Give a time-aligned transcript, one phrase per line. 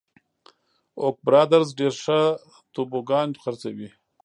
[1.01, 2.19] اوک برادرز ډېر ښه
[2.73, 3.89] توبوګان خرڅوي.